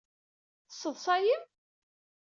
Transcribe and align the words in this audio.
Tesseḍṣayem? 0.67 1.43